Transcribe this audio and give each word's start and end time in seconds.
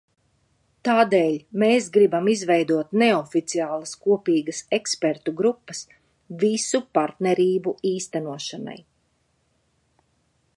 Tādēļ 0.87 1.33
mēs 1.63 1.89
gribam 1.97 2.29
izveidot 2.35 2.95
neoficiālas 3.01 3.91
kopīgas 4.07 4.63
ekspertu 4.79 5.35
grupas 5.43 5.83
visu 6.45 6.83
partnerību 6.99 7.75
īstenošanai. 7.91 8.79